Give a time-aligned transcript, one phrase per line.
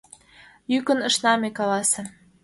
[0.71, 2.01] Йӱкын ышна ме каласе